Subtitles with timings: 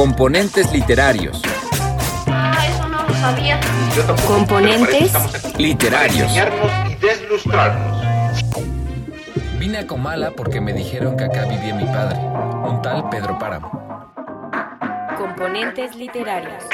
[0.00, 1.42] Componentes literarios.
[2.26, 3.60] Ah, eso no lo sabía.
[3.94, 5.12] Yo tampoco, Componentes
[5.58, 6.32] literarios.
[6.32, 8.02] Para enseñarnos y deslustrarnos.
[9.58, 14.10] Vine a Comala porque me dijeron que acá vivía mi padre, un tal Pedro Páramo.
[15.18, 16.64] Componentes literarios.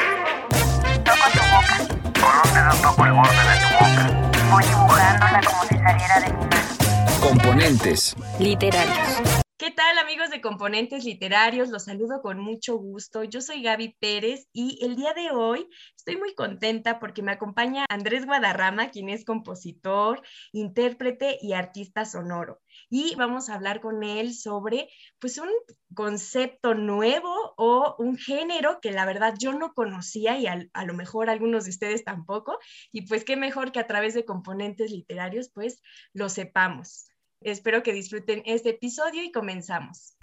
[1.02, 1.78] Toco tu boca.
[2.20, 4.30] Con un dedo toco el borde de tu boca.
[4.52, 7.20] Voy dibujándola como si saliera de mi mano.
[7.20, 8.14] Componentes.
[8.38, 9.42] Literarios.
[9.86, 11.68] ¿Qué tal amigos de Componentes Literarios?
[11.68, 13.22] Los saludo con mucho gusto.
[13.22, 17.86] Yo soy Gaby Pérez y el día de hoy estoy muy contenta porque me acompaña
[17.88, 22.60] Andrés Guadarrama, quien es compositor, intérprete y artista sonoro.
[22.90, 24.88] Y vamos a hablar con él sobre
[25.20, 25.50] pues un
[25.94, 31.30] concepto nuevo o un género que la verdad yo no conocía y a lo mejor
[31.30, 32.58] algunos de ustedes tampoco.
[32.90, 35.80] Y pues qué mejor que a través de Componentes Literarios pues
[36.12, 37.08] lo sepamos.
[37.40, 40.16] Espero que disfruten este episodio y comenzamos.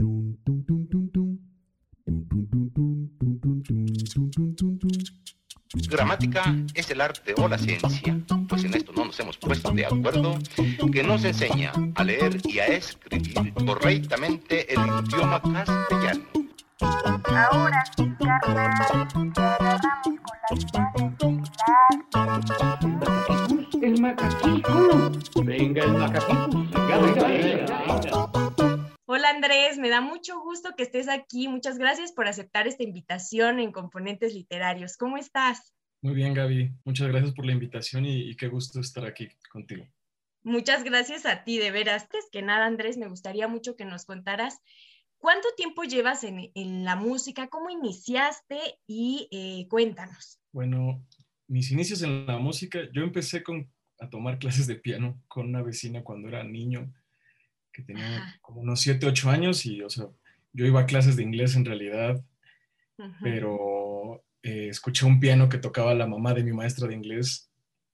[5.89, 9.85] Gramática es el arte o la ciencia, pues en esto no nos hemos puesto de
[9.85, 10.37] acuerdo,
[10.91, 16.25] que nos enseña a leer y a escribir correctamente el idioma castellano.
[17.25, 19.83] Ahora sí, carnal, con las
[20.73, 21.43] manos
[23.81, 25.11] El macaquito.
[25.43, 26.62] Venga, el macaquito.
[29.05, 31.47] Hola Andrés, me da mucho gusto que estés aquí.
[31.47, 34.97] Muchas gracias por aceptar esta invitación en Componentes Literarios.
[34.97, 35.73] ¿Cómo estás?
[36.01, 36.71] Muy bien, Gaby.
[36.85, 39.87] Muchas gracias por la invitación y, y qué gusto estar aquí contigo.
[40.43, 42.03] Muchas gracias a ti, de veras.
[42.03, 44.59] Antes que nada, Andrés, me gustaría mucho que nos contaras
[45.17, 50.39] cuánto tiempo llevas en, en la música, cómo iniciaste y eh, cuéntanos.
[50.51, 51.03] Bueno,
[51.47, 53.72] mis inicios en la música, yo empecé con,
[54.03, 56.93] a tomar clases de piano con una vecina cuando era niño,
[57.71, 58.39] que tenía Ajá.
[58.41, 60.07] como unos 7, 8 años y, o sea,
[60.53, 62.23] yo iba a clases de inglés en realidad,
[62.97, 63.13] Ujú.
[63.21, 67.49] pero eh, escuché un piano que tocaba la mamá de mi maestra de inglés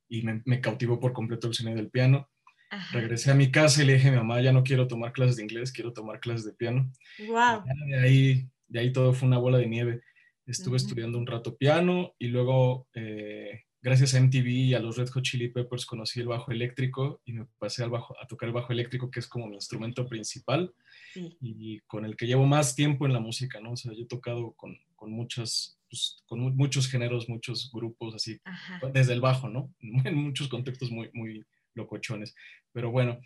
[0.10, 2.30] y me, me cautivó por completo el sonido del piano.
[2.72, 3.00] Ajá.
[3.00, 5.38] Regresé a mi casa y le dije a mi mamá, ya no quiero tomar clases
[5.38, 6.92] de inglés, quiero tomar clases de piano.
[7.28, 7.64] Wow.
[7.88, 10.02] De ahí, de ahí todo fue una bola de nieve.
[10.46, 15.10] Estuve estudiando un rato piano y luego, eh, gracias a MTV y a los Red
[15.10, 18.54] Hot Chili Peppers, conocí el bajo eléctrico y me pasé al bajo, a tocar el
[18.54, 20.74] bajo eléctrico, que es como mi instrumento principal
[21.14, 21.38] Sí.
[21.42, 23.72] y con el que llevo más tiempo en la música, ¿no?
[23.72, 28.14] O sea, yo he tocado con, con muchas, pues, con mu- muchos géneros, muchos grupos,
[28.14, 28.80] así, Ajá.
[28.94, 29.74] desde el bajo, ¿no?
[30.06, 32.36] En muchos contextos muy, muy locochones.
[32.74, 33.20] Pero bueno,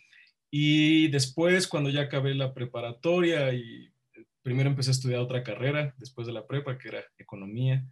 [0.50, 5.94] y después cuando ya acabé la preparatoria y eh, primero empecé a estudiar otra carrera
[5.98, 7.86] después de la prepa, que era economía,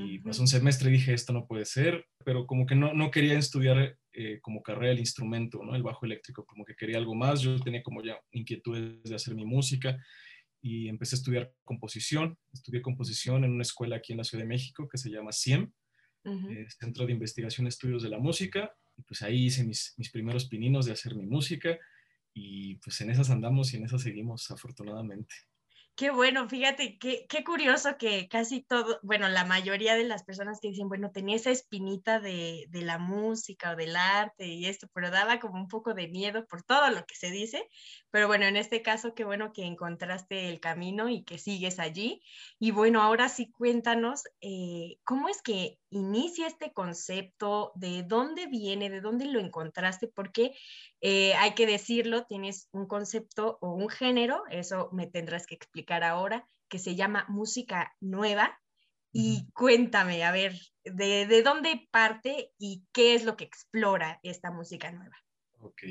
[0.00, 3.10] y pasó un semestre y dije, esto no puede ser, pero como que no, no
[3.10, 5.74] quería estudiar eh, como carrera el instrumento, ¿no?
[5.74, 9.34] El bajo eléctrico, como que quería algo más, yo tenía como ya inquietudes de hacer
[9.34, 9.98] mi música
[10.60, 14.48] y empecé a estudiar composición, estudié composición en una escuela aquí en la Ciudad de
[14.48, 15.72] México que se llama CIEM,
[16.24, 18.72] eh, Centro de Investigación y Estudios de la Música.
[18.96, 21.78] Y pues ahí hice mis, mis primeros pininos de hacer mi música
[22.34, 25.34] y pues en esas andamos y en esas seguimos afortunadamente.
[25.98, 30.60] Qué bueno, fíjate, qué, qué curioso que casi todo, bueno, la mayoría de las personas
[30.60, 34.86] que dicen, bueno, tenía esa espinita de, de la música o del arte y esto,
[34.94, 37.66] pero daba como un poco de miedo por todo lo que se dice.
[38.12, 42.22] Pero bueno, en este caso, qué bueno que encontraste el camino y que sigues allí.
[42.60, 47.72] Y bueno, ahora sí cuéntanos, eh, ¿cómo es que inicia este concepto?
[47.74, 48.90] ¿De dónde viene?
[48.90, 50.08] ¿De dónde lo encontraste?
[50.08, 50.54] Porque
[51.00, 56.04] eh, hay que decirlo, tienes un concepto o un género, eso me tendrás que explicar
[56.04, 58.58] ahora, que se llama música nueva.
[59.10, 60.54] Y cuéntame, a ver,
[60.84, 65.16] de, de dónde parte y qué es lo que explora esta música nueva?
[65.60, 65.82] Ok.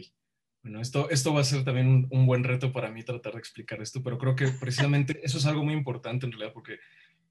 [0.61, 3.39] Bueno, esto, esto va a ser también un, un buen reto para mí tratar de
[3.39, 6.77] explicar esto, pero creo que precisamente eso es algo muy importante en realidad, porque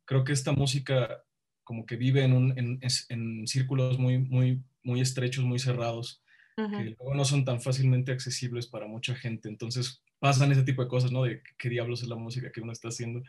[0.05, 1.23] creo que esta música
[1.67, 6.23] como que vive en, un, en, en círculos muy, muy, muy estrechos, muy cerrados,
[6.59, 9.51] Ujú, que luego no son tan fácilmente accesibles para mucha gente.
[9.51, 11.25] Entonces pasan ese tipo de cosas, ¿no?
[11.25, 13.23] De qué diablos es la música que uno está haciendo.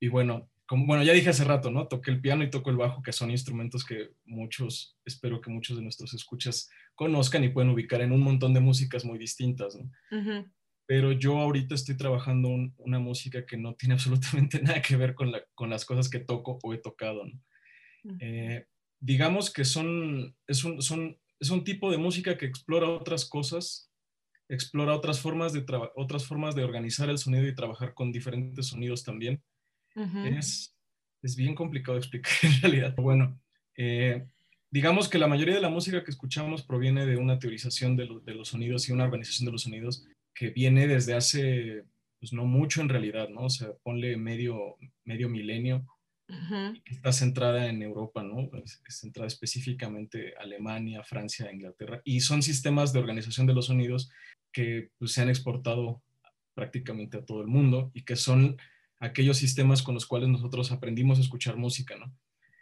[0.00, 1.88] Y bueno, como, bueno, ya dije hace rato, ¿no?
[1.88, 5.76] Toqué el piano y toco el bajo, que son instrumentos que muchos, espero que muchos
[5.76, 9.90] de nuestros escuchas conozcan y pueden ubicar en un montón de músicas muy distintas, ¿no?
[10.10, 10.50] ujú,
[10.86, 15.14] Pero yo ahorita estoy trabajando un- una música que no tiene absolutamente nada que ver
[15.14, 17.40] con, la, con las cosas que toco o he tocado, ¿no?
[18.20, 18.66] Eh,
[19.00, 23.90] digamos que son, es, un, son, es un tipo de música que explora otras cosas,
[24.48, 25.64] explora otras formas de,
[25.96, 29.42] otras formas de organizar el sonido y trabajar con diferentes sonidos también.
[30.26, 30.74] Es,
[31.22, 32.94] es bien complicado de explicar en realidad.
[32.96, 33.40] Bueno,
[33.76, 34.26] eh,
[34.70, 38.20] digamos que la mayoría de la música que escuchamos proviene de una teorización de, lo-
[38.20, 41.84] de los sonidos y una organización de los sonidos que viene desde hace,
[42.18, 43.42] pues no mucho en realidad, ¿no?
[43.46, 45.86] O sea, ponle medio, medio milenio
[46.84, 48.50] Que está centrada en Europa, ¿no?
[48.64, 54.10] Es, es centrada específicamente Alemania, Francia, Inglaterra, y son sistemas de organización de los sonidos
[54.52, 56.02] que pues, se han exportado
[56.54, 58.56] prácticamente a todo el mundo y que son
[58.98, 62.14] aquellos sistemas con los cuales nosotros aprendimos a escuchar música, ¿no?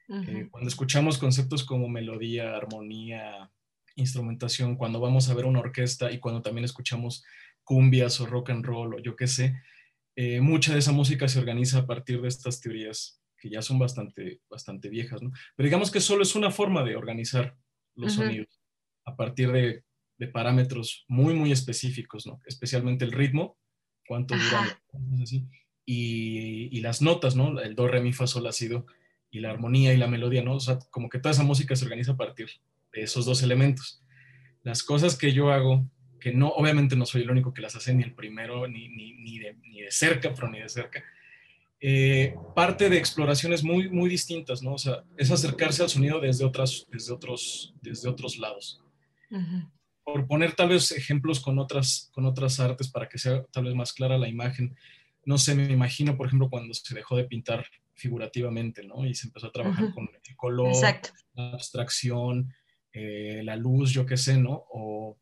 [0.09, 0.51] Eh, Ujú.
[0.51, 3.51] cuando escuchamos conceptos como melodía, armonía,
[3.95, 7.25] instrumentación, cuando vamos a ver una orquesta y cuando también escuchamos
[7.63, 9.61] cumbias o rock and roll o yo qué sé,
[10.17, 13.79] eh, mucha de esa música se organiza a partir de estas teorías que ya son
[13.79, 15.31] bastante, bastante viejas, ¿no?
[15.57, 17.57] Pero digamos que solo es una forma de organizar
[17.95, 18.61] los sonidos
[19.05, 19.85] a partir de,
[20.19, 22.41] de parámetros muy, muy específicos, ¿no?
[22.47, 23.59] Especialmente el ritmo,
[24.07, 24.81] cuánto dura,
[25.85, 27.59] y, y las notas, ¿no?
[27.61, 28.87] El do, re, mi, fa, sol, la, si, do,
[29.31, 30.55] y la armonía y la melodía, ¿no?
[30.55, 32.49] O sea, como que toda esa música se organiza a partir
[32.93, 34.03] de esos dos elementos.
[34.63, 35.89] Las cosas que yo hago,
[36.21, 39.15] que no, obviamente no soy el único que las hace, ni el primero, ni, ni,
[39.15, 41.03] ni, de, ni de cerca, pero ni de cerca,
[41.81, 44.75] eh, parte de exploraciones muy, muy distintas, ¿no?
[44.75, 48.83] O sea, es acercarse al sonido desde, otras, desde, otros, desde otros lados.
[50.03, 53.75] Por poner tal vez ejemplos con otras, con otras artes para que sea tal vez
[53.75, 54.77] más clara la imagen,
[55.25, 59.05] no sé, me imagino, por ejemplo, cuando se dejó de pintar figurativamente, ¿no?
[59.05, 61.11] Y se empezó a trabajar con el color, Exacto.
[61.35, 62.55] la abstracción,
[62.93, 64.65] eh, la luz, yo qué sé, ¿no?
[64.71, 65.19] O,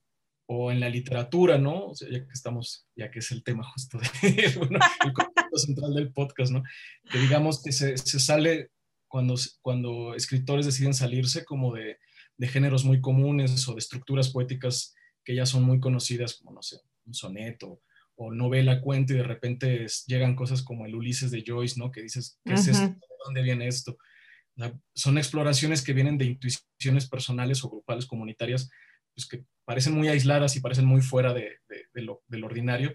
[0.49, 1.87] o en la literatura, ¿no?
[1.89, 4.09] O sea, ya que estamos, ya que es el tema justo de,
[4.59, 6.63] bueno, el concepto central del podcast, ¿no?
[7.11, 8.71] Que digamos que se, se sale
[9.09, 11.99] cuando, cuando escritores deciden salirse como de,
[12.37, 14.95] de géneros muy comunes o de estructuras poéticas
[15.25, 17.81] que ya son muy conocidas, como, no sé, un soneto
[18.15, 21.91] o novela, cuento, y de repente es- llegan cosas como el Ulises de Joyce, ¿no?
[21.91, 22.71] Que dices, ¿qué es Ujú.
[22.71, 22.87] esto?
[22.87, 23.99] ¿De dónde viene esto?
[24.57, 28.71] O sea, son exploraciones que vienen de intuiciones personales o grupales comunitarias,
[29.17, 32.95] pues que parecen muy aisladas y parecen muy fuera de, de- lo, del ordinario,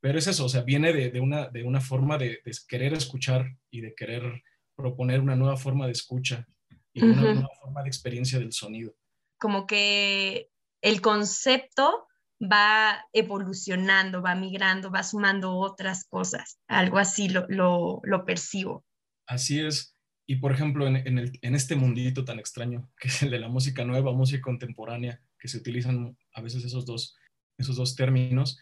[0.00, 3.80] pero es eso, o sea, viene de, una, de una forma de, querer escuchar y
[3.80, 4.42] de querer
[4.76, 6.46] proponer una nueva forma de escucha
[6.92, 7.34] y una Ujú.
[7.34, 8.94] nueva forma de experiencia del sonido.
[9.38, 10.50] Como que
[10.80, 12.06] el concepto
[12.40, 16.60] va evolucionando, va migrando, va sumando otras cosas.
[16.68, 18.84] Algo así lo, lo, lo percibo.
[19.26, 19.94] Así es.
[20.26, 23.40] Y por ejemplo, en, en, el, en, este mundito tan extraño, que es el de
[23.40, 27.16] la música nueva, música contemporánea, que se utilizan a veces esos dos,
[27.56, 28.58] esos dos términos,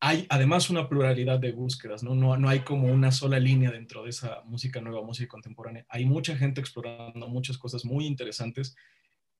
[0.00, 2.14] hay además una pluralidad de búsquedas, ¿no?
[2.14, 2.36] ¿no?
[2.36, 5.84] No hay como una sola línea dentro de esa música nueva, música contemporánea.
[5.90, 8.74] Hay mucha gente explorando muchas cosas muy interesantes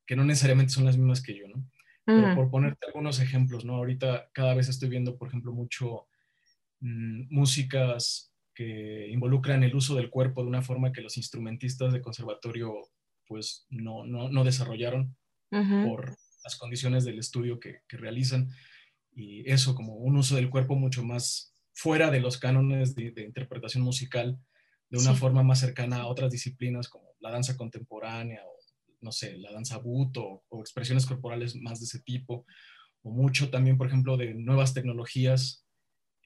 [0.05, 1.67] que no necesariamente son las mismas que yo, ¿no?
[2.03, 3.75] Pero por ponerte algunos ejemplos, ¿no?
[3.75, 6.07] Ahorita cada vez estoy viendo, por ejemplo, mucho
[6.79, 12.01] mmm, músicas que involucran el uso del cuerpo de una forma que los instrumentistas de
[12.01, 12.73] conservatorio
[13.25, 15.15] pues no, no, no desarrollaron
[15.51, 15.87] uh -huh.
[15.87, 18.49] por las condiciones del estudio que, que, realizan
[19.13, 23.23] y eso como un uso del cuerpo mucho más fuera de los cánones de, de
[23.23, 24.37] interpretación musical
[24.89, 25.19] de una sí.
[25.19, 28.51] forma más cercana a otras disciplinas como la danza contemporánea o
[29.01, 32.45] no sé, la danza buto o, o expresiones corporales más de ese tipo
[33.01, 35.65] o mucho también por ejemplo de nuevas tecnologías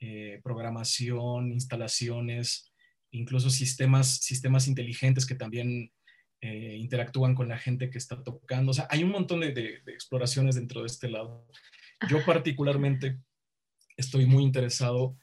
[0.01, 2.73] eh, programación, instalaciones,
[3.11, 5.93] incluso sistemas, sistemas inteligentes que también
[6.41, 8.71] eh, interactúan con la gente que está tocando.
[8.71, 11.47] O sea, hay un montón de, de, de exploraciones dentro de este lado.
[12.09, 13.19] Yo particularmente
[13.97, 15.17] estoy muy interesado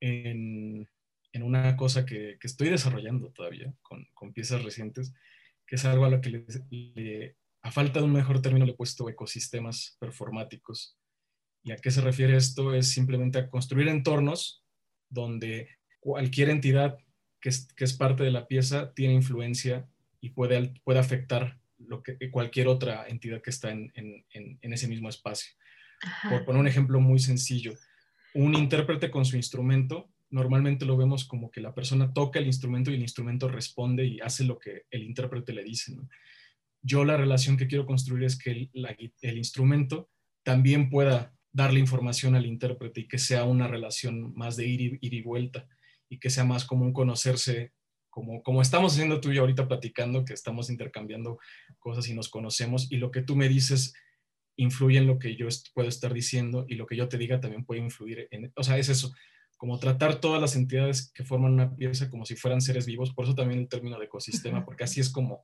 [0.00, 0.88] en,
[1.32, 5.12] en una cosa que, que, estoy desarrollando todavía con, con, piezas recientes,
[5.66, 8.72] que es algo a lo que le, le, a falta de un mejor término le
[8.72, 10.96] he puesto ecosistemas performáticos.
[11.62, 12.74] ¿Y a qué se refiere esto?
[12.74, 14.62] Es simplemente a construir entornos
[15.08, 15.68] donde
[16.00, 16.98] cualquier entidad
[17.40, 19.88] que es, que es parte de la pieza tiene influencia
[20.24, 24.88] y puede, puede afectar lo que, cualquier otra entidad que está en, en, en, ese
[24.88, 25.52] mismo espacio.
[26.00, 26.30] Ajá.
[26.30, 27.74] Por poner un ejemplo muy sencillo,
[28.32, 32.90] un intérprete con su instrumento, normalmente lo vemos como que la persona toca el instrumento
[32.90, 35.94] y el instrumento responde y hace lo que el intérprete le dice.
[35.94, 36.08] ¿no?
[36.80, 40.08] Yo la relación que quiero construir es que el, la, el instrumento
[40.42, 44.98] también pueda darle información al intérprete y que sea una relación más de ir y,
[45.02, 45.68] ir y vuelta
[46.08, 47.74] y que sea más como un conocerse,
[48.14, 51.40] como, como estamos haciendo tú y yo ahorita platicando, que estamos intercambiando
[51.80, 53.92] cosas y nos conocemos y lo que tú me dices
[54.56, 57.64] influye en lo que yo puedo estar diciendo y lo que yo te diga también
[57.64, 59.12] puede influir en, o sea, es eso,
[59.56, 63.24] como tratar todas las entidades que forman una pieza como si fueran seres vivos, por
[63.24, 65.42] eso también el término de ecosistema, porque así es como,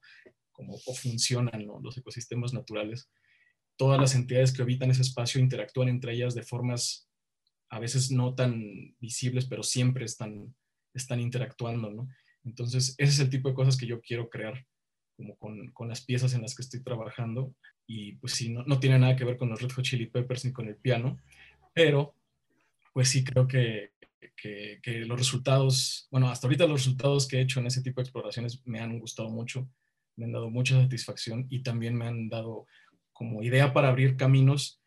[0.52, 1.80] como funcionan ¿no?
[1.80, 3.10] los ecosistemas naturales
[3.80, 7.08] todas las entidades que habitan ese espacio interactúan entre ellas de formas
[7.70, 10.54] a veces no tan visibles, pero siempre están,
[10.92, 12.06] están interactuando, ¿no?
[12.44, 14.66] Entonces, ese es el tipo de cosas que yo quiero crear
[15.16, 17.54] como con, con las piezas en las que estoy trabajando
[17.86, 20.44] y pues sí, no, no, tiene nada que ver con los Red Hot Chili Peppers
[20.46, 21.18] ni con el piano,
[21.74, 22.14] pero
[22.92, 23.92] pues sí creo que
[24.36, 28.04] que, los resultados, bueno, hasta ahorita los resultados que he hecho en ese tipo de
[28.04, 29.68] exploraciones me han gustado mucho,
[30.16, 32.66] me han dado mucha satisfacción y también me han dado
[33.12, 34.80] como idea para abrir caminos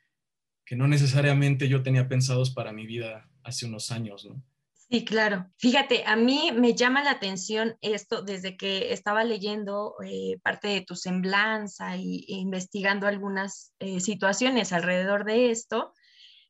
[0.66, 4.42] que no necesariamente yo tenía pensados para mi vida hace unos años, ¿no?
[4.94, 5.48] Sí, claro.
[5.58, 10.82] Fíjate, a mí me llama la atención esto desde que estaba leyendo eh, parte de
[10.82, 15.94] tu semblanza y, e investigando algunas eh, situaciones alrededor de esto.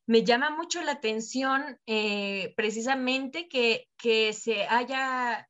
[0.06, 5.48] Me llama mucho la atención eh, precisamente que, que, se haya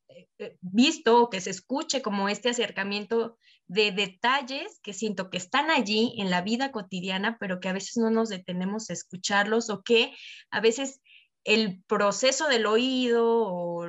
[0.62, 6.14] visto o que se escuche como este acercamiento de detalles que siento que están allí
[6.20, 10.14] en la vida cotidiana, pero que a veces no nos detenemos a escucharlos o que
[10.52, 11.02] a veces
[11.44, 13.88] el proceso del oído o,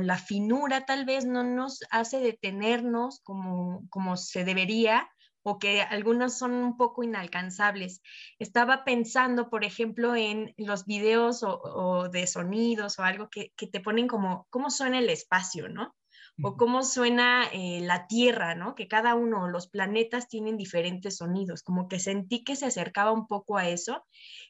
[0.00, 5.08] la finura tal vez no nos hace detenernos como, como se debería
[5.42, 8.02] o que algunas son un poco inalcanzables.
[8.38, 13.80] Estaba pensando, por ejemplo, en los videos o, de sonidos o algo que, que, te
[13.80, 15.94] ponen como cómo suena el espacio, ¿no?
[16.42, 18.74] O cómo suena eh, la Tierra, ¿no?
[18.74, 23.26] Que cada uno, los planetas tienen diferentes sonidos, como que sentí que se acercaba un
[23.26, 24.04] poco a eso.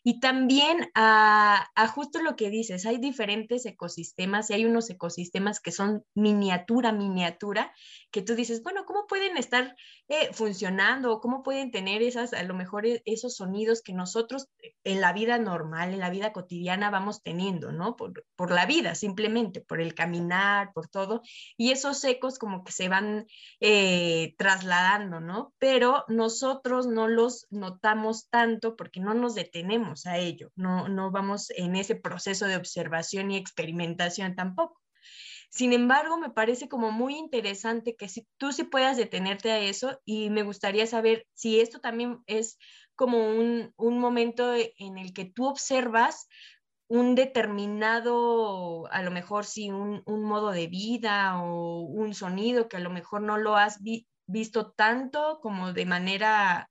[0.04, 5.72] Y también a, justo lo que dices, hay diferentes ecosistemas y hay unos ecosistemas que
[5.72, 7.72] son miniatura, miniatura,
[8.10, 9.74] que tú dices, bueno, ¿cómo pueden estar
[10.08, 14.48] eh, funcionando o cómo pueden tener esas, a lo mejor e, esos sonidos que nosotros
[14.62, 17.96] eh, en la vida normal, en la vida cotidiana vamos teniendo, ¿no?
[17.96, 21.22] Por, por la vida, simplemente, por el caminar, por todo.
[21.56, 23.26] Y esos ecos como que se van
[23.60, 25.54] eh, trasladando, ¿no?
[25.58, 31.50] Pero nosotros no los notamos tanto porque no nos detenemos a ello, no, no vamos
[31.50, 34.80] en ese proceso de observación y experimentación tampoco.
[35.50, 39.98] Sin embargo, me parece como muy interesante que si tú sí puedas detenerte a eso
[40.04, 42.58] y me gustaría saber si esto también es
[42.94, 46.28] como un, un momento en el que tú observas
[46.88, 52.80] un determinado, a lo mejor sí, un, modo de vida o un sonido que a
[52.80, 53.80] lo mejor no lo has
[54.26, 56.70] visto tanto como de manera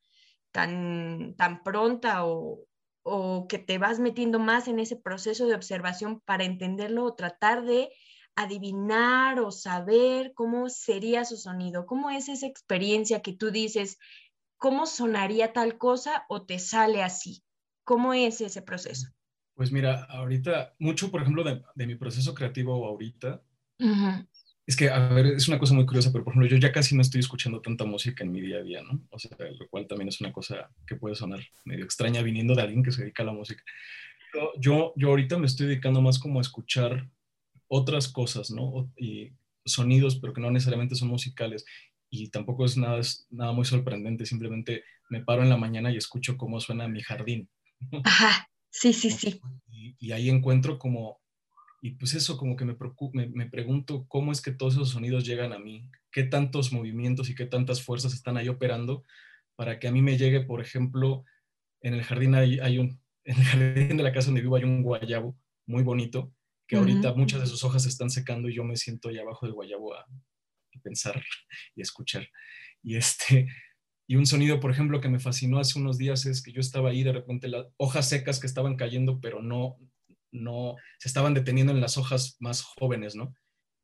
[0.52, 2.66] tan, tan pronta o,
[3.04, 7.64] o que te vas metiendo más en ese proceso de observación para entenderlo o tratar
[7.64, 7.90] de
[8.36, 13.98] adivinar o saber cómo sería su sonido, cómo es esa experiencia que tú dices,
[14.58, 17.44] cómo sonaría tal cosa o te sale así,
[17.84, 19.08] cómo es ese proceso.
[19.58, 23.42] Pues mira, ahorita, mucho, por ejemplo, de, mi proceso creativo ahorita,
[24.68, 26.96] es que, a ver, es una cosa muy curiosa, pero por ejemplo, yo ya casi
[26.96, 29.02] no estoy escuchando tanta música en mi día a día, ¿no?
[29.10, 32.62] O sea, lo cual también es una cosa que puede sonar medio extraña viniendo de
[32.62, 33.64] alguien que se dedica a la música.
[34.60, 37.10] yo, yo ahorita me estoy dedicando más como a escuchar
[37.68, 38.92] otras cosas, ¿no?
[38.96, 39.32] Y
[39.66, 41.66] sonidos, pero que no necesariamente son musicales.
[42.12, 45.98] Y tampoco es nada, es nada muy sorprendente, simplemente me paro en la mañana y
[45.98, 47.50] escucho cómo suena mi jardín.
[48.04, 48.48] Ajá.
[48.80, 49.42] Sí, sí, sí.
[49.72, 51.20] Y, ahí encuentro como,
[51.82, 52.78] y pues eso como que me,
[53.14, 57.28] me, me, pregunto cómo es que todos esos sonidos llegan a mí, qué tantos movimientos
[57.32, 59.04] y qué tantas fuerzas están ahí operando
[59.56, 61.26] para que a mí me llegue, por ejemplo,
[61.82, 64.64] en el jardín hay, hay un, en el jardín de la casa donde vivo hay
[64.64, 66.32] un guayabo muy bonito,
[66.68, 69.48] que ahorita muchas de sus hojas se están secando y yo me siento ahí abajo
[69.48, 71.20] del guayabo a, a pensar
[71.76, 72.30] y escuchar.
[72.84, 73.48] Y este,
[74.08, 76.90] y un sonido, por ejemplo, que me fascinó hace unos días es que yo estaba
[76.90, 79.78] ahí, de repente las hojas secas que estaban cayendo, pero no,
[80.32, 83.36] no, se estaban deteniendo en las hojas más jóvenes, ¿no?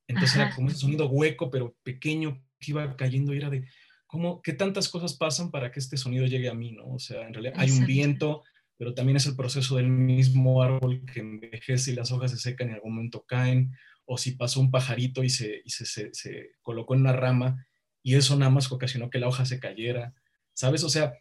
[0.07, 3.67] Entonces era como ese sonido hueco, pero pequeño, que iba cayendo y era de,
[4.07, 6.87] ¿cómo, qué tantas cosas pasan para que este sonido llegue a mí, ¿no?
[6.93, 8.43] O sea, en realidad hay un viento,
[8.77, 12.67] pero también es el proceso del mismo árbol que envejece y las hojas se secan
[12.67, 13.73] y en algún momento caen,
[14.05, 17.67] o si pasó un pajarito y se, y se, se, se colocó en una rama
[18.03, 20.13] y eso nada más ocasionó que la hoja se cayera,
[20.53, 20.83] ¿sabes?
[20.83, 21.13] O sea,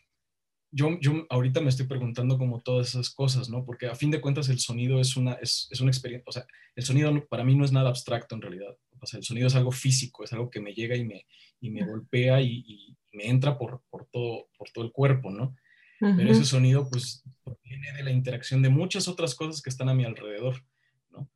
[0.70, 3.64] yo, yo ahorita me estoy preguntando como todas esas cosas, ¿no?
[3.64, 6.46] Porque a fin de cuentas el sonido es una, es, es una experiencia, o sea,
[6.74, 9.54] el sonido para mí no es nada abstracto en realidad, o sea, el sonido es
[9.54, 11.26] algo físico, es algo que me llega y me,
[11.60, 15.56] y me golpea y, y me entra por, por, todo, por todo el cuerpo, ¿no?
[16.00, 17.22] Pero ese sonido pues
[17.62, 20.64] viene de la interacción de muchas otras cosas que están a mi alrededor,
[21.10, 21.30] ¿no?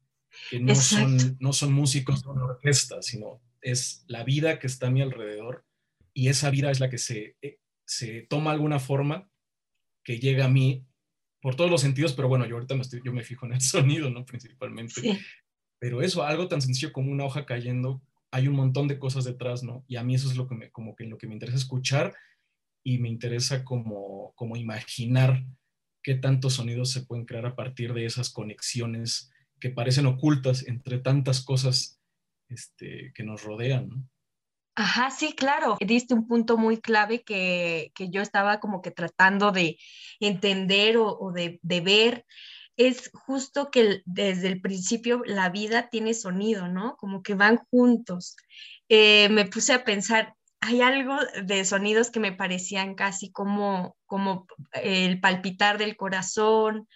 [0.50, 4.87] Que no, son, no son músicos de una orquesta, sino es la vida que está
[4.87, 5.67] a mi alrededor
[6.15, 9.29] y esa vida es la que se, eh, se toma alguna forma
[10.05, 10.87] que llega a mí
[11.43, 13.61] por todos los sentidos, pero bueno, yo ahorita me estoy, yo me fijo en el
[13.61, 14.25] sonido, ¿no?
[14.25, 15.21] Principalmente.
[15.81, 19.65] Pero eso, algo tan sencillo como una hoja cayendo, hay un montón de cosas detrás,
[19.65, 19.85] ¿no?
[19.89, 22.15] Y a mí eso es lo que me, como que lo que me interesa escuchar
[22.85, 25.45] y me interesa como, como imaginar
[26.05, 30.99] qué tantos sonidos se pueden crear a partir de esas conexiones que parecen ocultas entre
[30.99, 31.96] tantas cosas
[32.49, 33.88] este, que nos rodean.
[33.88, 34.09] ¿no?
[34.76, 35.79] Ajá, sí, claro.
[35.81, 39.79] Diste un punto muy clave que, que yo estaba como que tratando de
[40.21, 42.26] entender o, de, de, ver
[42.76, 46.97] es justo que desde el principio la vida tiene sonido, ¿no?
[46.99, 48.37] Como que van juntos.
[48.91, 54.47] Eh, me puse a pensar, hay algo de sonidos que me parecían casi como, como
[54.73, 56.87] el palpitar del corazón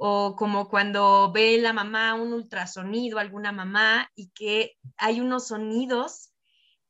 [0.00, 6.32] o como cuando ve la mamá un ultrasonido, alguna mamá, y que hay unos sonidos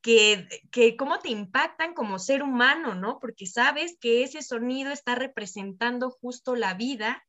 [0.03, 3.19] que, que cómo te impactan como ser humano, ¿no?
[3.19, 7.25] Porque sabes que ese sonido está representando justo la vida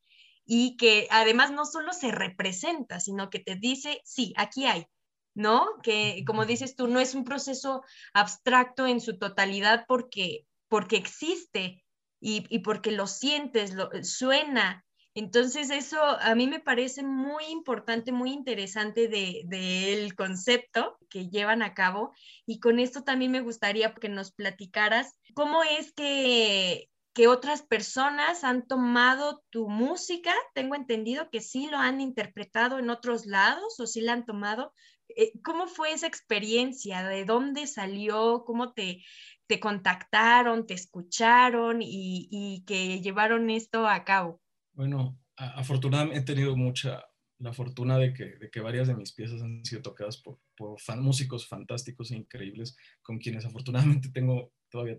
[0.46, 4.86] y que además no solo se representa, sino que te dice, sí, aquí hay,
[5.34, 5.66] ¿no?
[5.82, 7.84] Que como dices tú, no es un proceso
[8.14, 11.86] abstracto en su totalidad porque, porque existe
[12.20, 14.86] y, y porque lo sientes, lo, suena,
[15.16, 21.64] entonces eso a mí me parece muy importante, muy interesante del de, concepto que llevan
[21.64, 22.14] a cabo
[22.46, 28.44] y con esto también me gustaría que nos platicaras cómo es que, que otras personas
[28.44, 30.34] han tomado tu música.
[30.54, 34.74] Tengo entendido que sí lo han interpretado en otros lados o sí la han tomado.
[35.16, 37.04] Eh, ¿Cómo fue esa experiencia?
[37.04, 38.44] ¿De dónde salió?
[38.46, 39.04] ¿Cómo te,
[39.48, 44.40] te contactaron, te escucharon y que llevaron esto a cabo?
[44.80, 47.04] Bueno, afortunadamente he tenido mucha
[47.40, 50.40] la fortuna de que, de que varias de mis piezas han sido tocadas por,
[50.80, 54.98] fan, músicos fantásticos e increíbles con quienes afortunadamente tengo todavía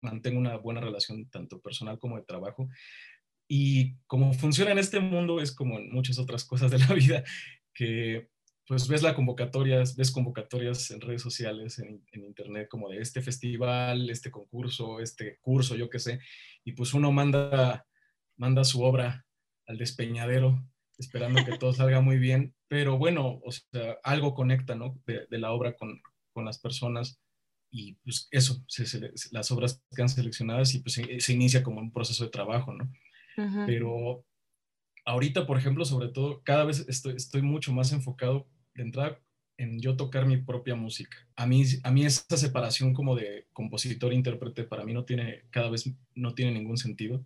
[0.00, 2.68] mantengo una buena relación tanto personal como de trabajo.
[3.48, 7.22] Y como funciona en este mundo es como en muchas otras cosas de la vida,
[7.72, 8.30] que
[8.66, 13.22] pues ves la convocatoria, ves convocatorias en redes sociales, en, en, internet, como de este
[13.22, 16.18] festival, este concurso, este curso, yo qué sé,
[16.64, 17.86] y pues uno manda
[18.40, 19.26] manda su obra
[19.66, 20.66] al despeñadero,
[20.98, 24.98] esperando que todo salga muy bien, pero bueno, o sea, algo conecta, ¿no?
[25.06, 26.00] De, la obra con,
[26.32, 27.20] con, las personas
[27.70, 28.64] y pues eso,
[29.30, 32.90] las obras quedan seleccionadas y pues se, inicia como un proceso de trabajo, ¿no?
[33.66, 34.24] Pero
[35.04, 39.20] ahorita, por ejemplo, sobre todo, cada vez estoy, estoy mucho más enfocado de entrada
[39.58, 41.16] en yo tocar mi propia música.
[41.36, 45.90] A mí, a mí esa separación como de compositor-intérprete para mí no tiene, cada vez
[46.14, 47.24] no tiene ningún sentido.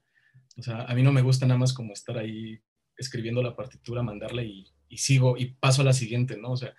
[0.56, 2.60] O sea, a mí no me gusta nada más como estar ahí
[2.96, 6.52] escribiendo la partitura, mandarla y, sigo y paso a la siguiente, ¿no?
[6.52, 6.72] O sea,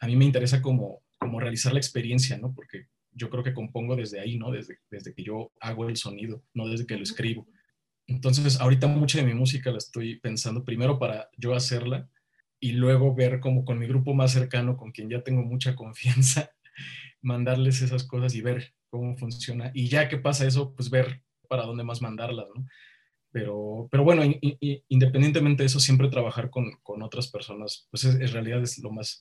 [0.00, 2.54] a mí me interesa como, como realizar la experiencia, ¿no?
[2.54, 4.52] Porque yo creo que compongo desde ahí, ¿no?
[4.52, 7.48] Desde, desde que yo hago el sonido, no desde que lo escribo.
[8.06, 12.08] Entonces, ahorita mucha de mi música la estoy pensando primero para yo hacerla
[12.60, 16.50] y luego ver como con mi grupo más cercano, con quien ya tengo mucha confianza,
[17.20, 19.72] mandarles esas cosas y ver cómo funciona.
[19.74, 22.66] Y ya que pasa eso, pues ver para dónde más mandarlas, ¿no?
[23.30, 24.22] Pero, pero bueno,
[24.88, 29.20] independientemente de eso, siempre trabajar con, con otras personas, pues en realidad es lo más,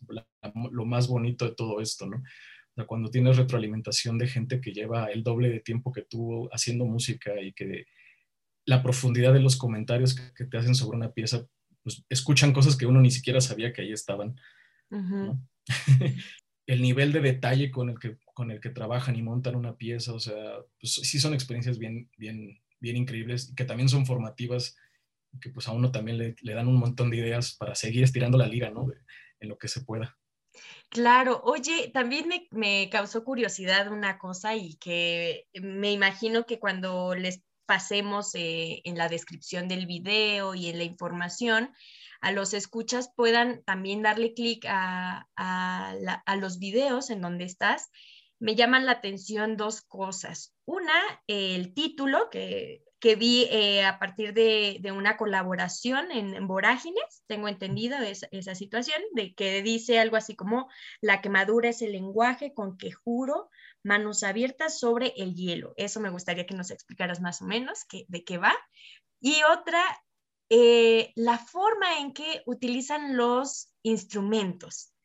[0.71, 2.17] lo más bonito de todo esto, ¿no?
[2.17, 6.47] O sea, cuando tienes retroalimentación de gente que lleva el doble de tiempo que tú
[6.53, 7.85] haciendo música y que
[8.65, 11.45] la profundidad de los comentarios que, te hacen sobre una pieza,
[11.83, 14.39] pues escuchan cosas que uno ni siquiera sabía que ahí estaban.
[14.89, 15.45] ¿no?
[16.65, 20.13] el nivel de detalle con el que con el que trabajan y montan una pieza,
[20.13, 24.77] o sea, pues sí son experiencias bien, bien, bien increíbles y que también son formativas,
[25.41, 28.47] que pues a uno también le, dan un montón de ideas para seguir estirando la
[28.47, 28.87] liga, ¿no?
[29.39, 30.17] en lo que se pueda.
[30.89, 37.15] Claro, oye, también me, me, causó curiosidad una cosa y que me imagino que cuando
[37.15, 41.71] les pasemos eh, en la descripción del video y en la información,
[42.19, 47.89] a los escuchas puedan también darle clic a, a, los videos en donde estás
[48.41, 50.53] me llaman la atención dos cosas.
[50.65, 50.93] Una,
[51.27, 57.47] el título que, que vi eh, a partir de, de, una colaboración en, Vorágines, tengo
[57.47, 60.69] entendido esa, esa, situación, de que dice algo así como,
[61.01, 63.51] la quemadura es el lenguaje con que juro
[63.83, 65.75] manos abiertas sobre el hielo.
[65.77, 68.53] Eso me gustaría que nos explicaras más o menos que, de qué va.
[69.19, 69.83] Y otra,
[70.49, 74.95] eh, la forma en que utilizan los instrumentos,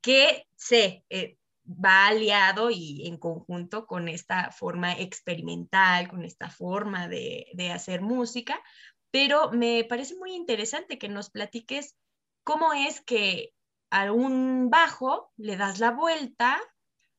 [0.00, 1.36] que sé, eh,
[1.70, 8.60] va aliado y en conjunto con esta forma experimental, con esta forma de, hacer música,
[9.10, 11.96] pero me parece muy interesante que nos platiques
[12.44, 13.52] cómo es que
[13.90, 16.60] a un bajo le das la vuelta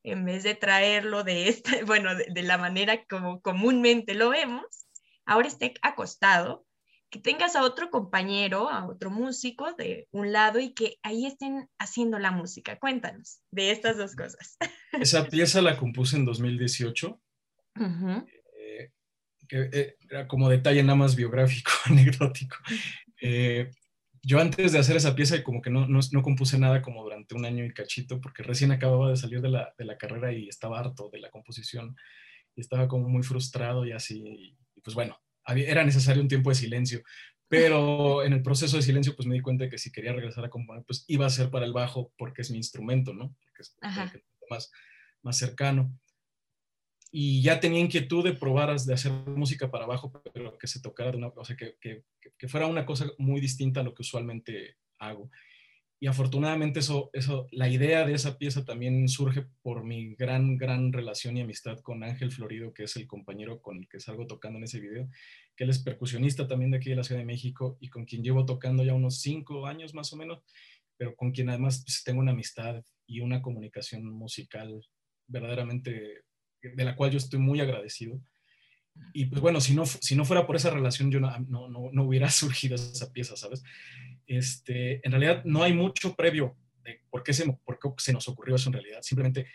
[0.02, 4.86] en vez de traerlo de esta, bueno, de, de la manera como comúnmente lo vemos,
[5.24, 6.66] ahora esté acostado
[7.12, 11.68] que tengas a otro compañero, a otro músico de un lado y que ahí estén
[11.78, 12.78] haciendo la música.
[12.78, 14.56] Cuéntanos de estas dos cosas.
[14.92, 17.20] Esa pieza la compuse en 2018.
[18.58, 18.90] Eh,
[19.46, 22.56] que, eh, era como detalle nada más biográfico, anecdótico.
[23.20, 23.70] Eh,
[24.22, 27.34] yo antes de hacer esa pieza como que no, no, no, compuse nada como durante
[27.34, 30.48] un año y cachito porque recién acababa de salir de la, de la carrera y
[30.48, 31.94] estaba harto de la composición
[32.56, 34.22] y estaba como muy frustrado y así.
[34.24, 37.02] y pues bueno, era necesario un tiempo de silencio.
[37.48, 40.44] Pero en el proceso de silencio, pues me di cuenta de que si quería regresar
[40.44, 43.36] a componer, pues iba a ser para el bajo porque es mi instrumento, ¿no?
[43.42, 43.76] Porque es
[44.48, 44.70] más,
[45.22, 45.94] más cercano.
[47.10, 51.10] Y ya tenía inquietud de probar de hacer música para bajo, pero que se tocara
[51.10, 52.04] de una cosa, que, que,
[52.38, 55.30] que fuera una cosa muy distinta a lo que usualmente hago.
[56.02, 60.92] Y afortunadamente eso, eso, la idea de esa pieza también surge por mi gran, gran
[60.92, 64.58] relación y amistad con Ángel Florido, que es el compañero con el que salgo tocando
[64.58, 65.08] en ese video,
[65.54, 68.24] que él es percusionista también de aquí de la Ciudad de México y con quien
[68.24, 70.42] llevo tocando ya unos cinco años más o menos,
[70.96, 74.84] pero con quien además pues, tengo una amistad y una comunicación musical
[75.28, 76.24] verdaderamente
[76.62, 78.20] de la cual yo estoy muy agradecido.
[79.12, 81.90] Y pues bueno, si no, si no fuera por esa relación, yo no, no, no,
[81.92, 83.62] no hubiera surgido esa pieza, ¿sabes?
[84.26, 87.44] Este, en realidad no hay mucho previo de por qué, se,
[88.12, 89.02] nos ocurrió eso en realidad.
[89.02, 89.46] Simplemente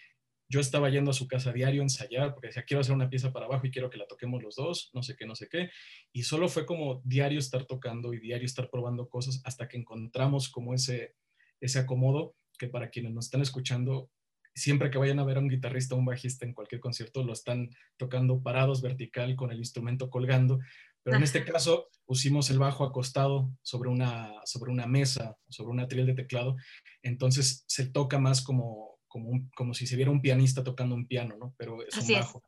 [0.49, 3.33] yo estaba yendo a su casa diario a ensayar porque decía, quiero hacer una pieza
[3.33, 5.69] para abajo y quiero que la toquemos los dos, no sé qué, no sé qué.
[6.13, 10.49] Y solo fue como diario estar tocando y diario estar probando cosas hasta que encontramos
[10.49, 11.15] como ese,
[11.59, 14.09] ese acomodo que para quienes nos están escuchando
[14.57, 17.33] siempre que vayan a ver a un guitarrista o un bajista en cualquier concierto, lo
[17.33, 20.59] están tocando parados vertical con el instrumento colgando.
[21.07, 25.83] Pero en este caso pusimos el bajo acostado sobre una, sobre una mesa, sobre una
[25.83, 26.57] atril de teclado.
[27.01, 31.07] Entonces se toca más como, como, un, como si se viera un pianista tocando un
[31.07, 31.55] piano, ¿no?
[31.57, 32.25] Pero es Así un es.
[32.25, 32.43] bajo.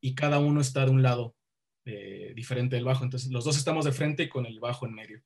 [0.00, 1.34] Y cada uno está de un lado
[1.84, 3.02] eh, diferente del bajo.
[3.02, 5.20] Entonces los dos estamos de frente y con el bajo en medio.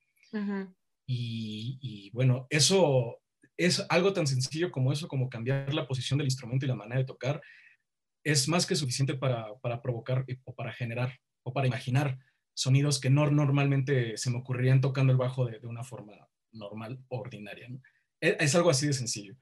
[1.06, 3.20] Y, y, bueno, eso
[3.58, 7.00] es algo tan sencillo como eso, como cambiar la posición del instrumento y la manera
[7.00, 7.42] de tocar,
[8.24, 12.18] es más que suficiente para, para provocar o para generar o para imaginar
[12.54, 17.00] sonidos que no normalmente se me ocurrirían tocando el bajo de, de una forma normal,
[17.08, 17.68] ordinaria.
[17.68, 17.80] ¿no?
[18.20, 19.36] Es, es, algo así de sencillo.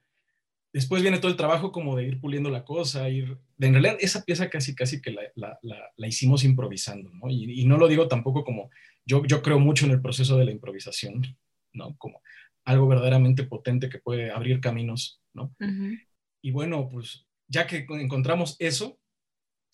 [0.73, 3.37] Después viene todo el trabajo como de ir puliendo la cosa, ir...
[3.57, 7.29] De, en realidad esa pieza casi, casi que la, la, la, la hicimos improvisando, ¿no?
[7.29, 8.71] Y, y, no lo digo tampoco como...
[9.05, 11.37] Yo, yo creo mucho en el proceso de la improvisación,
[11.73, 11.95] ¿no?
[11.97, 12.21] Como
[12.65, 15.55] algo verdaderamente potente que puede abrir caminos, ¿no?
[15.59, 15.99] Uh -huh.
[16.41, 18.99] Y bueno, pues ya que encontramos eso,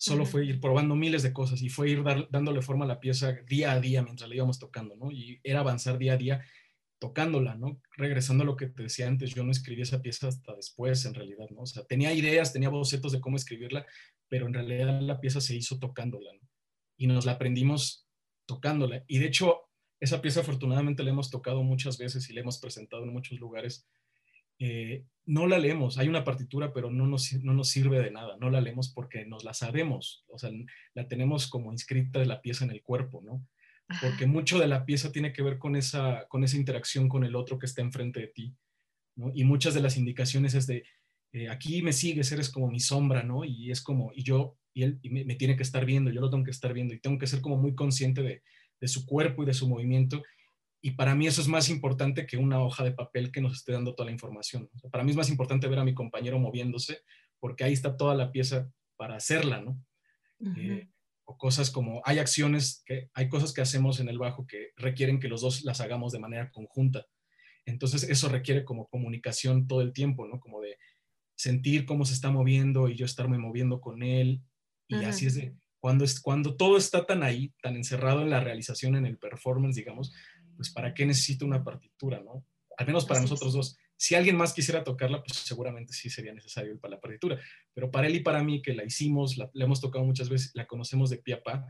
[0.00, 0.30] solo uh -huh.
[0.30, 3.32] fue ir probando miles de cosas y fue ir dar, dándole forma a la pieza
[3.46, 5.10] día a día mientras la íbamos tocando, ¿no?
[5.10, 6.40] Y era avanzar día a día
[6.98, 7.82] tocándola, ¿no?
[7.98, 11.14] Regresando a lo que te decía antes, yo no escribí esa pieza hasta después, en
[11.14, 11.62] realidad, ¿no?
[11.62, 13.86] O sea, tenía ideas, tenía bocetos de cómo escribirla,
[14.28, 16.48] pero en realidad la pieza se hizo tocándola, ¿no?
[16.96, 18.06] Y nos la aprendimos
[18.46, 19.04] tocándola.
[19.06, 19.68] Y de hecho,
[20.00, 23.86] esa pieza afortunadamente la hemos tocado muchas veces y la hemos presentado en muchos lugares.
[24.60, 28.36] Eh, no la leemos, hay una partitura, pero no nos, no nos sirve de nada,
[28.38, 30.50] no la leemos porque nos la sabemos, o sea,
[30.94, 33.46] la tenemos como inscrita de la pieza en el cuerpo, ¿no?
[34.00, 37.34] Porque mucho de la pieza tiene que ver con esa, con esa interacción con el
[37.34, 38.54] otro que está enfrente de ti,
[39.16, 39.32] ¿no?
[39.34, 40.84] Y muchas de las indicaciones es de,
[41.32, 43.44] eh, aquí me sigues, eres como mi sombra, ¿no?
[43.44, 46.20] Y es como, y yo, y él y me, me, tiene que estar viendo, yo
[46.20, 48.42] lo tengo que estar viendo y tengo que ser como muy consciente de,
[48.80, 50.22] de su cuerpo y de su movimiento.
[50.82, 53.72] Y para mí eso es más importante que una hoja de papel que nos esté
[53.72, 54.70] dando toda la información.
[54.74, 57.02] O sea, para mí es más importante ver a mi compañero moviéndose,
[57.38, 59.82] porque ahí está toda la pieza para hacerla, ¿no?
[60.38, 60.80] Uh -huh.
[60.80, 60.90] eh,
[61.24, 65.20] o cosas como, hay acciones, que hay cosas que hacemos en el bajo que requieren
[65.20, 67.06] que los dos las hagamos de manera conjunta.
[67.66, 70.40] Entonces eso requiere como comunicación todo el tiempo, ¿no?
[70.40, 70.78] Como de
[71.36, 74.42] sentir cómo se está moviendo y yo estarme moviendo con él.
[74.88, 75.06] Y uh -huh.
[75.06, 78.96] así es de, cuando, es, cuando todo está tan ahí, tan encerrado en la realización,
[78.96, 80.12] en el performance, digamos,
[80.60, 82.44] pues ¿para qué necesito una partitura, no?
[82.76, 83.54] Al menos para Así nosotros es.
[83.54, 83.78] dos.
[83.96, 87.40] Si alguien más quisiera tocarla, pues seguramente sí sería necesario para la partitura.
[87.72, 90.50] Pero para él y para mí, que la hicimos, la, la hemos tocado muchas veces,
[90.52, 91.66] la conocemos de pie a pa,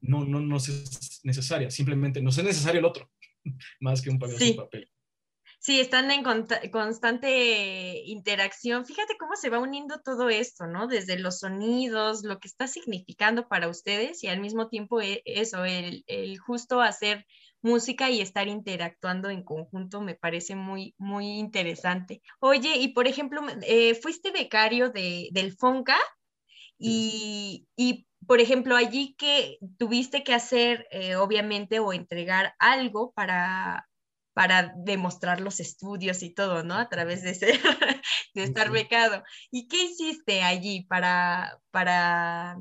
[0.00, 1.70] no, no nos es necesaria.
[1.70, 3.08] Simplemente nos es necesario el otro,
[3.80, 4.50] más que un pedazo sí.
[4.50, 4.90] de papel.
[5.60, 6.24] Sí, están en
[6.72, 8.86] constante interacción.
[8.86, 10.88] Fíjate cómo se va uniendo todo esto, ¿no?
[10.88, 16.02] Desde los sonidos, lo que está significando para ustedes y al mismo tiempo eso, el,
[16.08, 17.24] el justo hacer
[17.66, 22.22] música y estar interactuando en conjunto me parece muy, muy interesante.
[22.40, 25.98] Oye, y por ejemplo, eh, fuiste becario de, del FONCA
[26.78, 33.88] y, y, por ejemplo, allí que tuviste que hacer, eh, obviamente, o entregar algo para,
[34.34, 36.74] para demostrar los estudios y todo, ¿no?
[36.74, 37.58] A través de, ser,
[38.34, 39.22] de estar becado.
[39.50, 42.56] ¿Y qué hiciste allí para, para,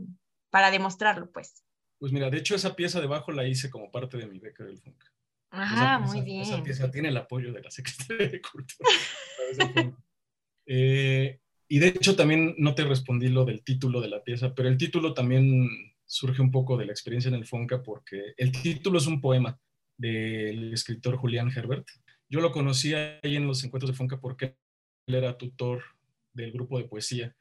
[0.50, 1.65] para demostrarlo, pues?
[2.00, 4.78] Pues mira, de hecho esa pieza debajo la hice como parte de mi beca del
[4.78, 5.12] FUNCA.
[5.52, 6.42] Ajá, esa, muy esa, bien.
[6.42, 8.90] Esa pieza tiene el apoyo de la Secretaría de Cultura.
[10.66, 14.70] eh, y de hecho también no te respondí lo del título de la pieza, pero
[14.70, 15.68] el título también
[16.06, 19.60] surge un poco de la experiencia en el FONCA porque el título es un poema
[19.98, 21.88] del escritor Julián Herbert.
[22.30, 24.58] Yo lo conocí ahí en los encuentros de FONCA porque
[25.08, 25.84] él era tutor
[26.34, 27.36] del grupo de poesía.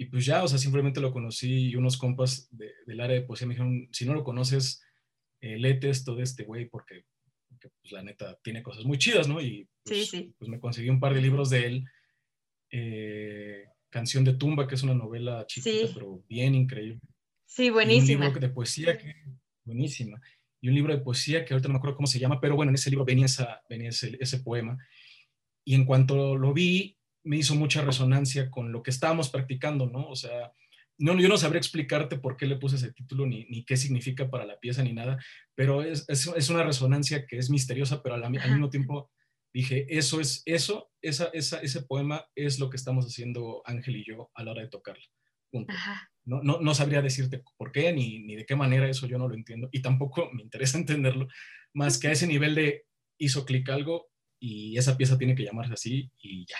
[0.00, 3.26] Y pues ya, o sea, simplemente lo conocí y unos compas de, del área de
[3.26, 4.82] poesía me dijeron, si no lo conoces,
[5.42, 7.04] eh, léete esto de este güey porque
[7.60, 9.42] que pues, la neta tiene cosas muy chidas, ¿no?
[9.42, 10.34] Y pues, Sí, sí.
[10.38, 11.84] pues me conseguí un par de libros de él.
[12.70, 15.92] eh, Canción de tumba, que es una novela chiquita, Sí.
[15.92, 17.00] pero bien increíble.
[17.44, 18.20] Sí, Y buenísima.
[18.20, 19.12] un libro de poesía, que,
[19.64, 20.20] buenísima.
[20.62, 22.70] Y un libro de poesía que ahorita no me acuerdo cómo se llama, pero bueno,
[22.70, 24.78] en ese libro venía, esa, venía ese, ese poema.
[25.64, 30.08] Y en cuanto lo vi, me hizo mucha resonancia con lo que estábamos practicando, ¿no?
[30.08, 30.52] O sea,
[30.98, 34.30] no, yo no sabría explicarte por qué le puse ese título, ni, ni qué significa
[34.30, 35.18] para la pieza, ni nada,
[35.54, 39.10] pero es, es, es una resonancia que es misteriosa, pero al, al mismo tiempo
[39.52, 44.04] dije, eso es, eso, esa, esa, ese poema es lo que estamos haciendo Ángel y
[44.04, 45.04] yo a la hora de tocarlo.
[45.50, 45.74] Punto.
[46.24, 49.26] No, no, no sabría decirte por qué ni, ni de qué manera eso yo no
[49.26, 51.28] lo entiendo y tampoco me interesa entenderlo,
[51.72, 52.84] más que a ese nivel de
[53.18, 56.56] hizo clic algo y esa pieza tiene que llamarse así y ya.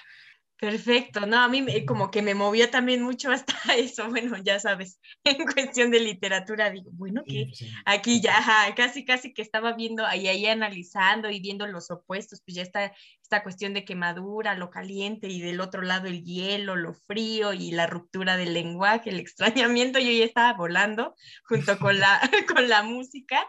[0.61, 4.61] Perfecto, no, a mí me- como que me movió también mucho hasta eso, bueno, ya
[4.61, 7.71] sabes, en cuestión de literatura, digo, bueno, que sí.
[7.87, 12.43] aquí ya, ajá, casi, casi que estaba viendo ahí, ahí analizando y viendo los opuestos,
[12.45, 12.93] pues ya está
[13.23, 17.71] esta cuestión de quemadura, lo caliente y del otro lado el hielo, lo frío y
[17.71, 22.21] la ruptura del lenguaje, el extrañamiento, yo ya estaba volando junto con la,
[22.55, 23.47] con la música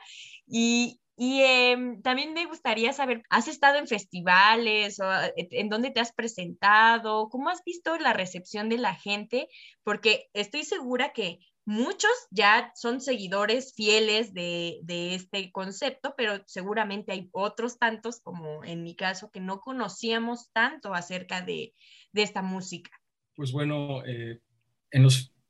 [0.48, 5.92] y, y em, también me gustaría saber, ¿has estado en festivales o eh, en dónde
[5.92, 7.30] te has presentado?
[7.30, 9.48] ¿Cómo has visto la recepción de la gente?
[9.84, 17.12] Porque estoy segura que muchos ya son seguidores fieles de, de este concepto, pero seguramente
[17.12, 21.76] hay otros tantos, como en mi caso, que no conocíamos tanto acerca de,
[22.14, 22.90] de esta música.
[23.36, 24.40] Pues bueno, eh,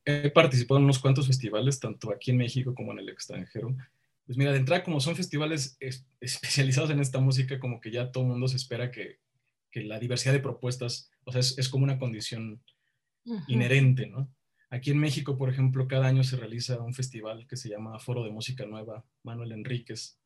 [0.04, 3.74] he participado en unos cuantos festivales, tanto aquí en México como en el extranjero.
[4.26, 8.12] Pues mira, de entrada, como son festivales es- especializados en esta música, como que ya
[8.12, 9.20] todo el mundo se espera que,
[9.72, 12.62] que la diversidad de propuestas, o sea, es, es como una condición
[13.48, 14.34] inherente, ¿no?
[14.70, 18.24] Aquí en México, por ejemplo, cada año se realiza un festival que se llama Foro
[18.24, 20.18] de Música Nueva Manuel Enríquez,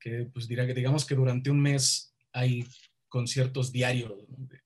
[0.00, 2.64] que pues dirá que digamos que durante un mes hay
[3.08, 4.46] conciertos diarios ¿no?
[4.46, 4.60] de,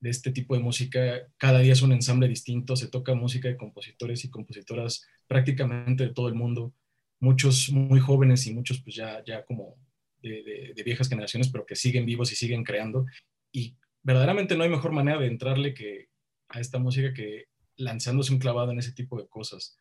[0.00, 1.28] de este tipo de música.
[1.36, 6.14] Cada día es un ensamble distinto, se toca música de compositores y compositoras prácticamente de
[6.14, 6.74] todo el mundo,
[7.20, 9.76] muchos muy jóvenes y muchos pues ya, ya como
[10.22, 13.06] de, viejas generaciones, pero que siguen vivos y siguen creando.
[13.52, 16.08] Y verdaderamente no hay mejor manera de entrarle que
[16.48, 19.78] a esta música que lanzándose un clavado en ese tipo de cosas.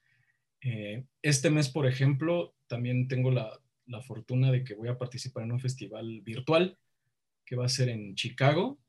[0.61, 5.43] Eh, este mes, por ejemplo, también tengo la, la fortuna de que voy a participar
[5.43, 6.77] en un festival virtual
[7.45, 8.79] que va a ser en Chicago,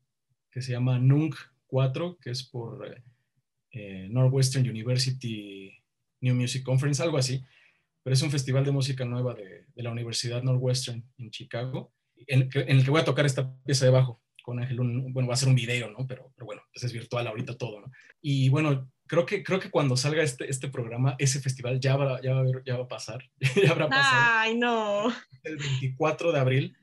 [0.51, 3.03] que se llama NUNC 4, que es por eh,
[3.73, 5.73] eh, Northwestern University
[6.21, 7.45] New Music Conference, algo así.
[8.07, 11.92] Pero es un festival de música nueva de, de la Universidad Northwestern en Chicago,
[12.29, 14.79] en, el que- en el que voy a tocar esta pieza de bajo con Ángel.
[14.79, 16.07] un- bueno, va a ser un video, ¿no?
[16.07, 17.90] Pero, pero bueno, pues es virtual ahorita todo, ¿no?
[18.23, 22.21] Y bueno, creo que, creo que cuando salga este, este programa, ese festival ya va,
[22.23, 23.25] ya va, a haber- ya va a pasar,
[23.71, 25.12] ya habrá pasado Ay, no.
[25.42, 26.77] el 24 de abril,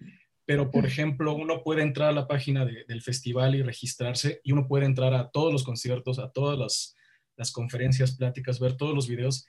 [0.46, 4.52] pero por ejemplo, uno puede entrar a la página de- del festival y registrarse y
[4.52, 6.98] uno puede entrar a todos los conciertos, a todas las,
[7.38, 9.46] las conferencias, pláticas, ver todos los videos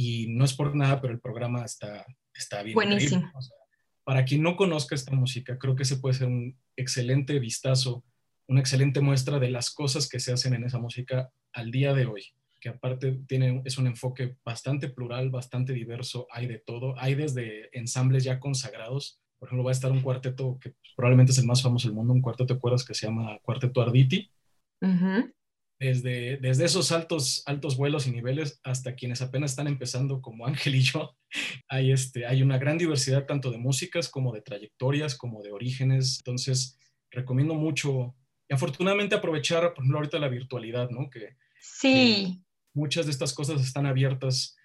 [0.00, 2.76] y no es por nada, pero el programa está, está bien.
[2.76, 3.16] Buenísimo.
[3.16, 3.36] increíble.
[3.36, 3.56] O sea,
[4.04, 8.04] para quien no conozca esta música, creo que ese puede ser un excelente vistazo,
[8.46, 12.06] una excelente muestra de las cosas que se hacen en esa música al día de
[12.06, 12.22] hoy
[12.60, 17.68] que aparte tiene, es un enfoque bastante plural, bastante diverso, hay de todo, hay desde
[17.72, 21.62] ensambles ya consagrados, por ejemplo va a estar un cuarteto que probablemente es el más
[21.62, 22.84] famoso del mundo, un cuarteto, ¿te acuerdas?
[22.84, 24.30] Que se llama Cuarteto Arditi,
[24.80, 25.32] Ujú.
[25.78, 30.74] Desde, desde esos altos, altos vuelos y niveles hasta quienes apenas están empezando como Ángel
[30.74, 31.16] y yo,
[31.68, 36.18] hay, este, hay una gran diversidad tanto de músicas como de trayectorias, como de orígenes,
[36.20, 36.78] entonces
[37.10, 38.14] recomiendo mucho
[38.48, 41.10] y afortunadamente aprovechar, por ejemplo, ahorita la virtualidad, ¿no?
[41.10, 44.56] Que Sí, muchas de estas cosas están abiertas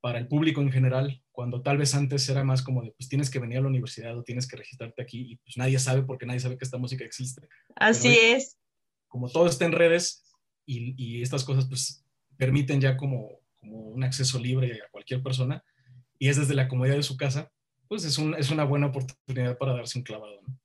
[0.00, 3.30] para el público en general, cuando tal vez antes era más como de, pues tienes
[3.30, 6.26] que venir a la universidad o tienes que registrarte aquí y pues nadie sabe porque
[6.26, 7.48] nadie sabe que esta música existe.
[7.76, 8.56] así Pero es.
[9.08, 10.24] Como todo está en redes
[10.68, 12.04] y, y estas cosas pues
[12.36, 15.64] permiten ya como, como un acceso libre a cualquier persona
[16.18, 17.50] y es desde la comodidad de su casa,
[17.88, 20.42] pues es, un, es una buena oportunidad para darse un clavado.
[20.46, 20.58] ¿no?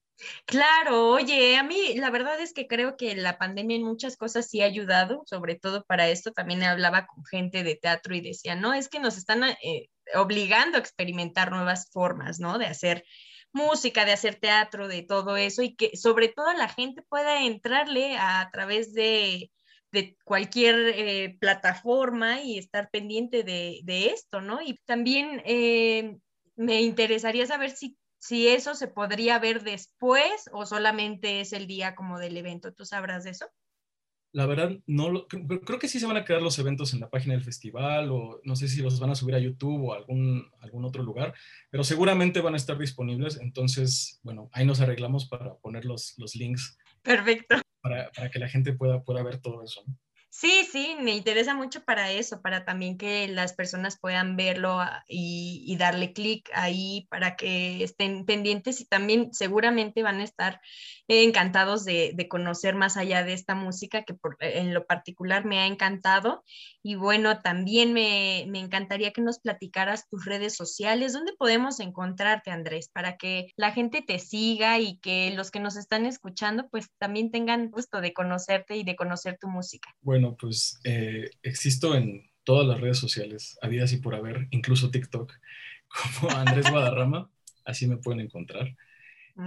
[0.46, 4.50] Claro, oye, a mí la verdad es que creo que la pandemia en muchas cosas
[4.50, 6.32] sí ha ayudado, sobre todo para esto.
[6.32, 10.78] También hablaba con gente de teatro y decía, no, es que nos están eh, obligando
[10.78, 12.58] a experimentar nuevas formas, ¿no?
[12.58, 13.04] De hacer
[13.52, 18.18] música, de hacer teatro, de todo eso, y que sobre todo la gente pueda entrarle
[18.18, 19.52] a, a través de,
[19.94, 24.62] de cualquier eh, plataforma y estar pendiente de, de, esto, ¿no?
[24.62, 26.18] Y también eh,
[26.58, 31.94] me interesaría saber si si eso se podría ver después o solamente es el día
[31.94, 32.74] como del evento.
[32.74, 33.48] ¿Tú sabrás de eso?
[34.34, 37.00] la verdad, no lo, creo, creo que sí se van a quedar los eventos en
[37.00, 39.94] la página del festival o no sé si los van a subir a YouTube o
[39.94, 41.36] a algún, algún otro lugar,
[41.70, 43.40] pero seguramente van a estar disponibles.
[43.40, 47.58] Entonces, bueno, ahí nos arreglamos para poner los, los links Perfecto.
[47.84, 49.84] Para, para que la gente pueda, pueda ver todo eso.
[50.36, 55.04] Sí, sí, me interesa mucho para eso, para también que las personas puedan verlo ah,
[55.08, 60.60] y, darle clic ahí para que estén pendientes y también seguramente van a estar
[61.08, 65.68] encantados de, conocer más allá de esta música que por- en lo particular me ha
[65.68, 66.44] encantado.
[66.82, 72.50] Y bueno, también me, me encantaría que nos platicaras tus redes sociales, ¿dónde podemos encontrarte,
[72.50, 76.90] Andrés, para que la gente te siga y que los que nos están escuchando pues
[76.98, 79.94] también tengan gusto de conocerte y de conocer tu música?
[80.02, 85.32] Bueno, pues eh, existo en todas las redes sociales, habidas y por haber, incluso TikTok,
[86.20, 87.30] como Andrés Guadarrama,
[87.66, 88.76] así me pueden encontrar.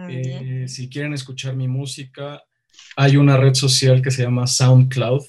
[0.09, 2.43] Eh, si quieren escuchar mi música,
[2.97, 5.25] hay una red social que se llama SoundCloud.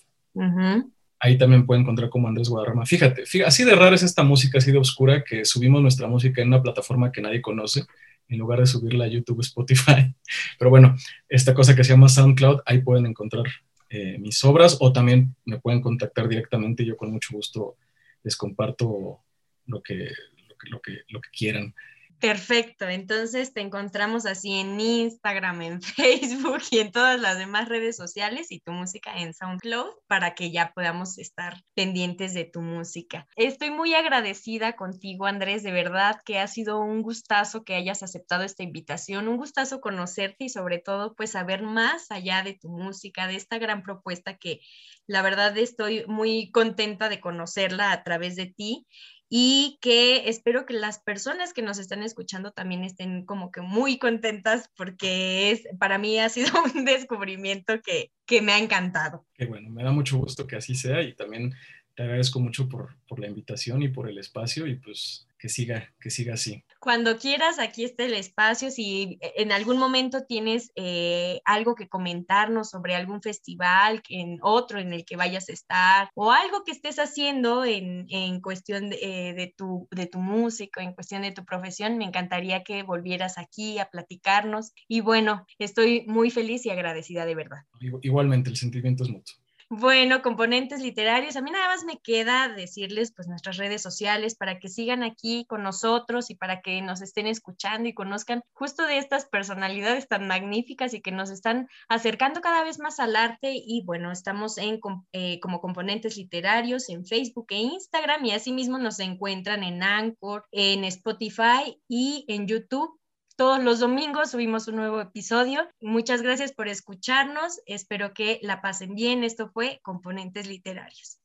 [1.19, 2.86] Ahí también pueden encontrar como Andrés Guadarrama.
[2.86, 6.41] Fíjate, fí- así de rara es esta música, así de oscura, que subimos nuestra música
[6.41, 7.86] en una plataforma que nadie conoce,
[8.29, 10.13] en lugar de subirla a YouTube, Spotify.
[10.60, 10.95] Pero bueno,
[11.29, 13.45] esta cosa que se llama SoundCloud, ahí pueden encontrar
[13.89, 16.86] eh, mis obras o también me pueden contactar directamente.
[16.86, 17.78] Yo con mucho gusto
[18.23, 19.19] les comparto
[19.65, 20.12] lo que,
[20.47, 21.73] lo que, lo que, lo que quieran.
[22.19, 27.95] Perfecto, entonces te encontramos así en Instagram, en Facebook y en todas las demás redes
[27.95, 33.27] sociales y tu música en SoundCloud para que ya podamos estar pendientes de tu música.
[33.36, 38.43] Estoy muy agradecida contigo, Andrés, de verdad que ha sido un gustazo que hayas aceptado
[38.43, 43.27] esta invitación, un gustazo conocerte y sobre todo pues saber más allá de tu música,
[43.27, 44.62] de esta gran propuesta que
[45.06, 48.88] la verdad estoy muy contenta de conocerla a través de ti
[49.29, 53.97] y que espero que las personas que nos están escuchando también estén como que muy
[53.99, 59.25] contentas porque es para mí ha sido un descubrimiento que, que me ha encantado.
[59.33, 61.53] Que bueno, me da mucho gusto que así sea y también
[61.95, 65.93] te agradezco mucho por, por la invitación y por el espacio y pues que siga,
[65.99, 66.63] que siga así.
[66.88, 68.71] Cuando quieras, aquí está el espacio.
[68.71, 74.93] Si en algún momento tienes eh, algo que comentarnos sobre algún festival, en otro en
[74.93, 79.34] el que vayas a estar, o algo que estés haciendo en, en cuestión de, eh,
[79.34, 83.80] de, tu, de tu música, en cuestión de tu profesión, me encantaría que volvieras aquí
[83.80, 84.71] a platicarnos.
[84.88, 87.63] Y bueno, estoy muy feliz y agradecida de verdad.
[88.02, 89.36] Igualmente, el sentimiento es mutuo.
[89.69, 94.60] Bueno, componentes literarios, a mí nada más me queda decirles pues nuestras redes sociales para
[94.60, 98.97] que sigan aquí con nosotros y para que nos estén escuchando y conozcan justo de
[98.97, 103.56] estas personalidades tan magníficas y que nos están acercando cada vez más al arte.
[103.56, 104.80] Y bueno, estamos en
[105.12, 110.86] eh, como componentes literarios en Facebook e Instagram y asimismo nos encuentran en Anchor, en
[110.86, 112.97] Spotify y en YouTube
[113.38, 115.62] todos los domingos subimos un nuevo episodio.
[115.80, 117.62] Muchas gracias por escucharnos.
[117.67, 119.23] Espero que la pasen bien.
[119.23, 121.19] Esto fue Componentes Literarios.